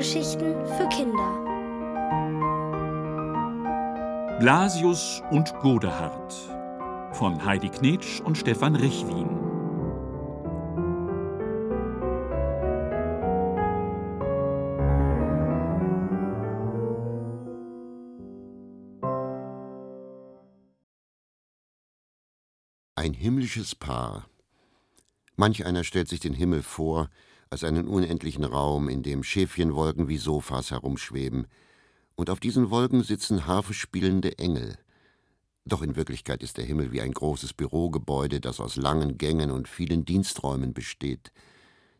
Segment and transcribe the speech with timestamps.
[0.00, 1.30] Hörgeschichten für Kinder.
[4.40, 6.32] Blasius und Godehard
[7.12, 9.28] von Heidi Knetsch und Stefan Richwin.
[22.94, 24.30] Ein himmlisches Paar.
[25.36, 27.10] Manch einer stellt sich den Himmel vor
[27.50, 31.48] als einen unendlichen Raum, in dem Schäfchenwolken wie Sofas herumschweben,
[32.14, 34.78] und auf diesen Wolken sitzen harfespielende Engel.
[35.64, 39.68] Doch in Wirklichkeit ist der Himmel wie ein großes Bürogebäude, das aus langen Gängen und
[39.68, 41.32] vielen Diensträumen besteht.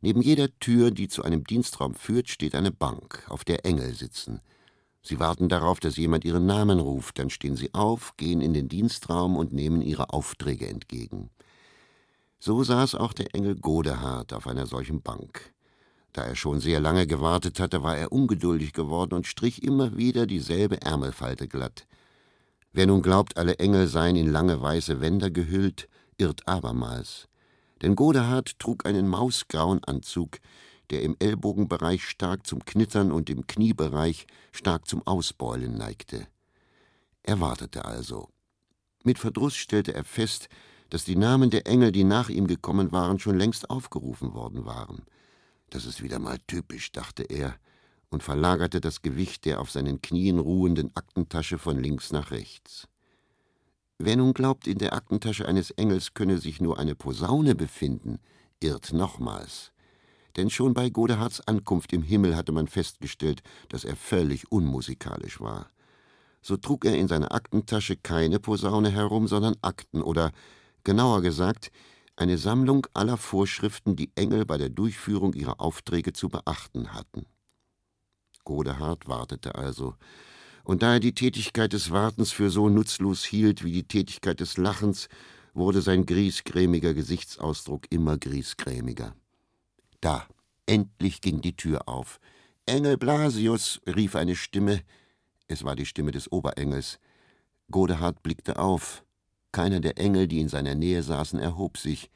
[0.00, 4.40] Neben jeder Tür, die zu einem Dienstraum führt, steht eine Bank, auf der Engel sitzen.
[5.02, 8.68] Sie warten darauf, dass jemand ihren Namen ruft, dann stehen sie auf, gehen in den
[8.68, 11.30] Dienstraum und nehmen ihre Aufträge entgegen.
[12.40, 15.52] So saß auch der Engel Godehard auf einer solchen Bank.
[16.14, 20.26] Da er schon sehr lange gewartet hatte, war er ungeduldig geworden und strich immer wieder
[20.26, 21.86] dieselbe Ärmelfalte glatt.
[22.72, 27.28] Wer nun glaubt, alle Engel seien in lange weiße Wänder gehüllt, irrt abermals.
[27.82, 30.38] Denn Godehard trug einen mausgrauen Anzug,
[30.88, 36.26] der im Ellbogenbereich stark zum Knittern und im Kniebereich stark zum Ausbeulen neigte.
[37.22, 38.28] Er wartete also.
[39.04, 40.48] Mit Verdruss stellte er fest,
[40.90, 45.02] dass die Namen der Engel, die nach ihm gekommen waren, schon längst aufgerufen worden waren.
[45.70, 47.54] Das ist wieder mal typisch, dachte er
[48.10, 52.88] und verlagerte das Gewicht der auf seinen Knien ruhenden Aktentasche von links nach rechts.
[53.98, 58.18] Wer nun glaubt, in der Aktentasche eines Engels könne sich nur eine Posaune befinden,
[58.58, 59.72] irrt nochmals.
[60.36, 65.70] Denn schon bei Godehards Ankunft im Himmel hatte man festgestellt, dass er völlig unmusikalisch war.
[66.42, 70.32] So trug er in seiner Aktentasche keine Posaune herum, sondern Akten oder
[70.84, 71.70] genauer gesagt
[72.16, 77.24] eine Sammlung aller Vorschriften, die Engel bei der Durchführung ihrer Aufträge zu beachten hatten.
[78.44, 79.94] Godehard wartete also,
[80.64, 84.58] und da er die Tätigkeit des Wartens für so nutzlos hielt wie die Tätigkeit des
[84.58, 85.08] Lachens,
[85.54, 89.14] wurde sein griesgrämiger Gesichtsausdruck immer griesgrämiger.
[90.00, 90.26] Da,
[90.66, 92.20] endlich ging die Tür auf.
[92.66, 94.82] Engel Blasius, rief eine Stimme.
[95.48, 96.98] Es war die Stimme des Oberengels.
[97.70, 99.04] Godehard blickte auf.
[99.52, 102.10] Keiner der Engel, die in seiner Nähe saßen, erhob sich.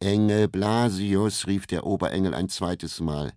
[0.00, 3.32] Engel Blasius, rief der Oberengel ein zweites Mal.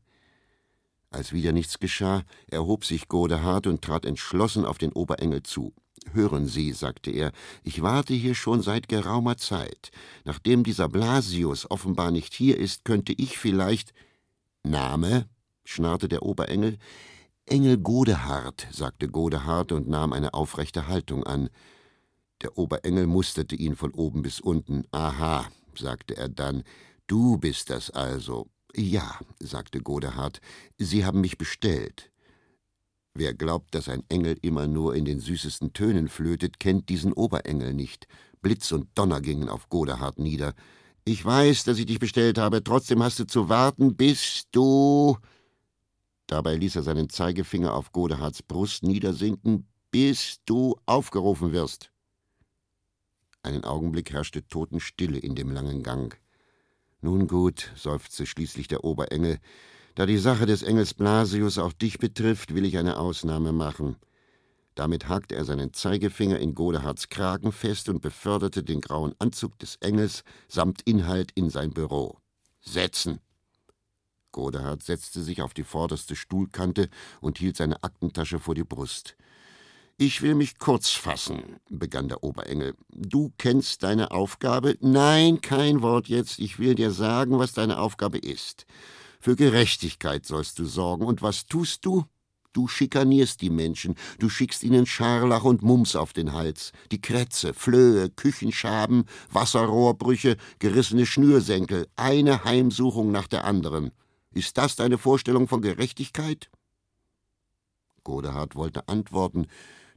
[1.12, 5.74] Als wieder nichts geschah, erhob sich Godehard und trat entschlossen auf den Oberengel zu.
[6.12, 7.32] Hören Sie, sagte er,
[7.64, 9.92] ich warte hier schon seit geraumer Zeit.
[10.26, 13.94] Nachdem dieser Blasius offenbar nicht hier ist, könnte ich vielleicht.
[14.64, 15.28] Name?
[15.66, 16.78] schnarrte der Oberengel.
[17.46, 21.50] Engel Godehard, sagte Godehard und nahm eine aufrechte Haltung an.
[22.42, 24.84] Der Oberengel musterte ihn von oben bis unten.
[24.92, 26.64] Aha, sagte er dann,
[27.08, 28.48] du bist das also.
[28.76, 30.42] Ja, sagte Godehard,
[30.78, 32.12] Sie haben mich bestellt.
[33.16, 37.74] Wer glaubt, dass ein Engel immer nur in den süßesten Tönen flötet, kennt diesen Oberengel
[37.74, 38.08] nicht.
[38.42, 40.56] Blitz und Donner gingen auf Godehard nieder.
[41.06, 45.18] Ich weiß, dass ich dich bestellt habe, trotzdem hast du zu warten, bis du.
[46.28, 51.93] Dabei ließ er seinen Zeigefinger auf Godehards Brust niedersinken, bis du aufgerufen wirst.
[53.44, 56.18] Einen Augenblick herrschte Totenstille in dem langen Gang.
[57.02, 59.40] Nun gut, seufzte schließlich der Oberengel,
[59.96, 63.98] da die Sache des Engels Blasius auch dich betrifft, will ich eine Ausnahme machen.
[64.76, 69.76] Damit hakte er seinen Zeigefinger in Godehards Kragen fest und beförderte den grauen Anzug des
[69.82, 72.18] Engels samt Inhalt in sein Büro.
[72.62, 73.20] Setzen!
[74.32, 76.90] Godehard setzte sich auf die vorderste Stuhlkante
[77.22, 79.16] und hielt seine Aktentasche vor die Brust.
[79.98, 82.74] Ich will mich kurz fassen, begann der Oberengel.
[82.90, 84.76] Du kennst deine Aufgabe?
[84.82, 86.40] Nein, kein Wort jetzt.
[86.40, 88.66] Ich will dir sagen, was deine Aufgabe ist.
[89.20, 91.06] Für Gerechtigkeit sollst du sorgen.
[91.06, 92.06] Und was tust du?
[92.54, 97.52] Du schikanierst die Menschen, du schickst ihnen Scharlach und Mumps auf den Hals, die Krätze,
[97.54, 103.92] Flöhe, Küchenschaben, Wasserrohrbrüche, gerissene Schnürsenkel, eine Heimsuchung nach der anderen.
[104.34, 106.52] Ist das deine Vorstellung von Gerechtigkeit?
[108.04, 109.48] Godehard wollte antworten,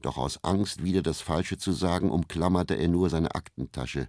[0.03, 4.09] doch aus Angst, wieder das Falsche zu sagen, umklammerte er nur seine Aktentasche.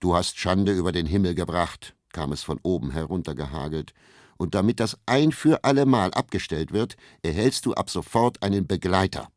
[0.00, 3.94] Du hast Schande über den Himmel gebracht, kam es von oben heruntergehagelt,
[4.36, 9.28] und damit das ein für allemal abgestellt wird, erhältst du ab sofort einen Begleiter.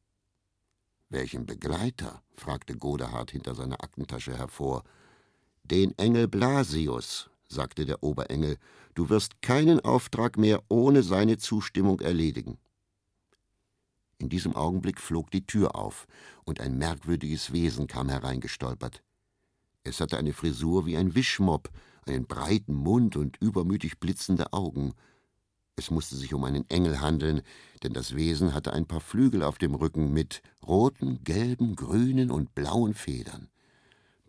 [1.10, 2.22] Welchen Begleiter?
[2.34, 4.84] fragte Godehard hinter seiner Aktentasche hervor.
[5.64, 8.58] Den Engel Blasius, sagte der Oberengel,
[8.96, 12.58] du wirst keinen Auftrag mehr ohne seine Zustimmung erledigen.
[14.18, 16.08] In diesem Augenblick flog die Tür auf,
[16.46, 19.04] und ein merkwürdiges Wesen kam hereingestolpert.
[19.84, 21.70] Es hatte eine Frisur wie ein Wischmopp,
[22.06, 24.94] einen breiten Mund und übermütig blitzende Augen.
[25.76, 27.42] Es musste sich um einen Engel handeln,
[27.84, 32.56] denn das Wesen hatte ein paar Flügel auf dem Rücken mit roten, gelben, grünen und
[32.56, 33.50] blauen Federn.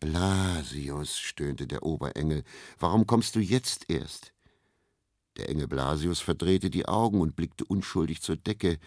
[0.01, 2.43] Blasius, stöhnte der Oberengel,
[2.79, 4.33] warum kommst du jetzt erst?
[5.37, 8.79] Der Engel Blasius verdrehte die Augen und blickte unschuldig zur Decke.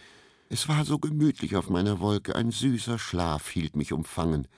[0.52, 4.48] Es war so gemütlich auf meiner Wolke, ein süßer Schlaf hielt mich umfangen.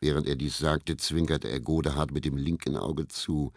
[0.00, 3.52] Während er dies sagte, zwinkerte er Godehard mit dem linken Auge zu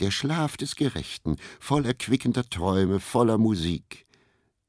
[0.00, 4.06] der Schlaf des Gerechten, voll erquickender Träume, voller Musik.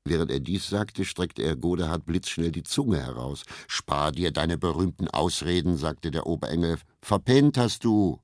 [0.06, 3.44] Während er dies sagte, streckte er Godehard blitzschnell die Zunge heraus.
[3.68, 6.78] Spar dir deine berühmten Ausreden, sagte der Oberengel.
[7.02, 8.22] Verpennt hast du.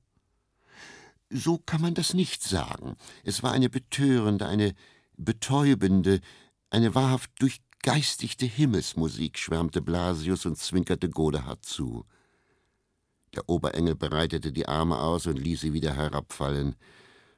[1.28, 2.96] So kann man das nicht sagen.
[3.24, 4.72] Es war eine betörende, eine
[5.18, 6.20] betäubende,
[6.70, 7.30] eine wahrhaft
[7.86, 12.04] durchgeistigte Himmelsmusik, schwärmte Blasius und zwinkerte Godehard zu.
[13.36, 16.74] Der Oberengel breitete die Arme aus und ließ sie wieder herabfallen.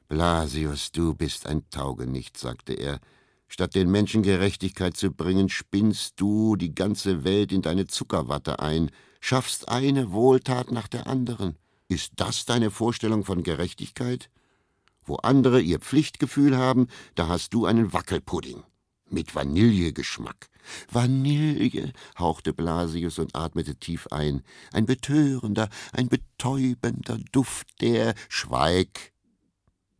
[0.07, 2.99] Blasius, du bist ein Taugenicht, sagte er.
[3.47, 8.89] Statt den Menschen Gerechtigkeit zu bringen, spinnst du die ganze Welt in deine Zuckerwatte ein,
[9.19, 11.57] schaffst eine Wohltat nach der anderen.
[11.89, 14.31] Ist das deine Vorstellung von Gerechtigkeit?
[15.03, 18.63] Wo andere ihr Pflichtgefühl haben, da hast du einen Wackelpudding
[19.11, 20.49] mit Vanillegeschmack.
[20.91, 24.43] Vanille, hauchte Blasius und atmete tief ein.
[24.71, 29.13] Ein betörender, ein betäubender Duft, der Schweig.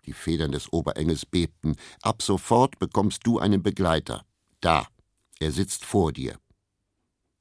[0.06, 1.76] Die Federn des Oberengels bebten.
[2.02, 4.26] Ab sofort bekommst du einen Begleiter.
[4.62, 4.88] Da,
[5.40, 6.38] er sitzt vor dir.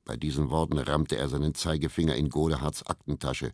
[0.04, 3.52] Bei diesen Worten rammte er seinen Zeigefinger in Godehards Aktentasche.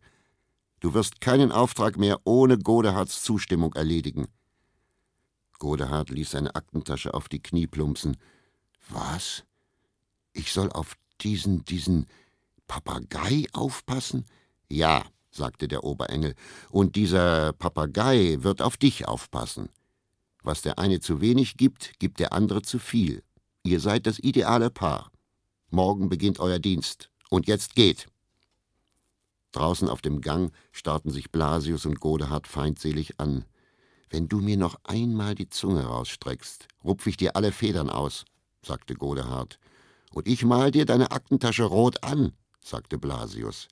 [0.80, 4.28] Du wirst keinen Auftrag mehr ohne Godehards Zustimmung erledigen.
[5.58, 8.16] Godehard ließ seine Aktentasche auf die Knie plumpsen.
[8.88, 9.44] Was?
[10.32, 12.06] Ich soll auf diesen, diesen
[12.66, 14.26] Papagei aufpassen?
[14.68, 16.34] Ja, sagte der Oberengel,
[16.70, 19.68] und dieser Papagei wird auf dich aufpassen.
[20.42, 23.22] Was der eine zu wenig gibt, gibt der andere zu viel.
[23.62, 25.10] Ihr seid das ideale Paar.
[25.70, 27.10] Morgen beginnt euer Dienst.
[27.30, 28.06] Und jetzt geht.
[29.52, 33.44] Draußen auf dem Gang starrten sich Blasius und Godehard feindselig an.
[34.14, 38.24] Wenn du mir noch einmal die Zunge rausstreckst, rupf ich dir alle Federn aus,
[38.62, 39.58] sagte Godehard.
[40.12, 42.30] Und ich mal dir deine Aktentasche rot an,
[42.62, 43.66] sagte Blasius.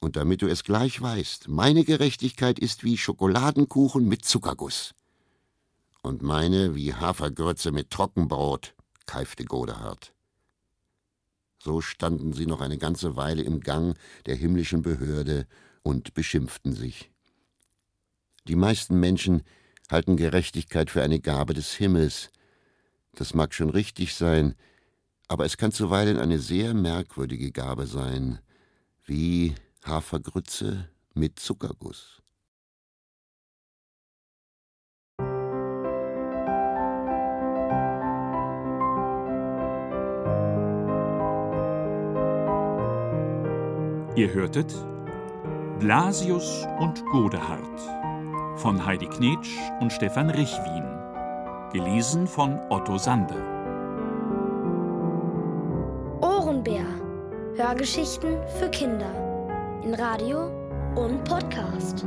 [0.00, 4.94] Und damit du es gleich weißt, meine Gerechtigkeit ist wie Schokoladenkuchen mit Zuckerguss.
[6.00, 8.74] Und meine wie Hafergrütze mit Trockenbrot,
[9.04, 10.14] keifte Godehard.
[11.62, 15.46] So standen sie noch eine ganze Weile im Gang der himmlischen Behörde
[15.82, 17.10] und beschimpften sich.
[18.50, 19.44] Die meisten Menschen
[19.88, 22.30] halten Gerechtigkeit für eine Gabe des Himmels.
[23.14, 24.56] Das mag schon richtig sein,
[25.28, 28.40] aber es kann zuweilen eine sehr merkwürdige Gabe sein,
[29.06, 29.54] wie
[29.84, 32.22] Hafergrütze mit Zuckerguss.
[44.16, 44.74] Ihr hörtet
[45.78, 48.00] Blasius und Godehard
[48.60, 50.84] von Heidi Knetsch und Stefan Richwin.
[51.72, 53.34] Gelesen von Otto Sande.
[56.20, 56.84] Ohrenbär.
[57.56, 59.10] Hörgeschichten für Kinder.
[59.82, 60.50] In Radio
[60.94, 62.04] und Podcast.